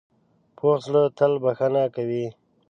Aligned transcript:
پوخ 0.57 0.77
زړه 0.85 1.03
تل 1.17 1.33
بښنه 1.43 1.83
کوي 1.95 2.25